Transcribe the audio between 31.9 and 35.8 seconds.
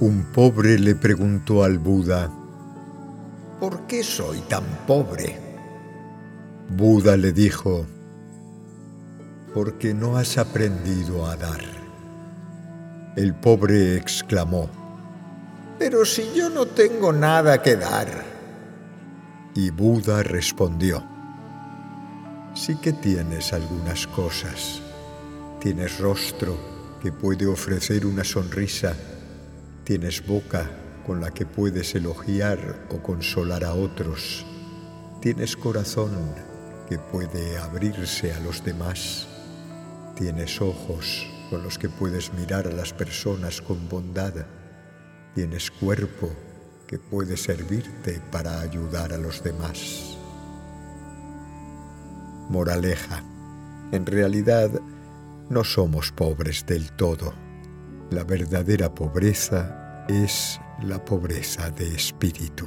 elogiar o consolar a otros. Tienes